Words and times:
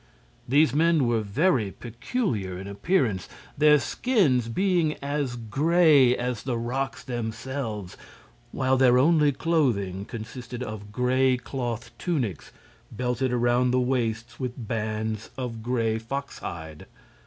These 0.49 0.73
men 0.73 1.05
were 1.07 1.21
very 1.21 1.69
peculiar 1.69 2.57
in 2.57 2.65
appearance, 2.65 3.29
their 3.55 3.77
skins 3.77 4.49
being 4.49 4.95
as 4.95 5.35
gray 5.35 6.17
as 6.17 6.41
the 6.41 6.57
rocks 6.57 7.03
themselves, 7.03 7.95
while 8.51 8.77
their 8.77 8.97
only 8.97 9.31
clothing 9.31 10.05
consisted 10.05 10.63
of 10.63 10.91
gray 10.91 11.37
cloth 11.37 11.95
tunics 11.99 12.51
belted 12.91 13.31
around 13.31 13.69
the 13.69 13.79
waists 13.79 14.39
with 14.39 14.67
bands 14.67 15.29
of 15.37 15.61
gray 15.61 15.99
fox 15.99 16.39
hide. 16.39 16.87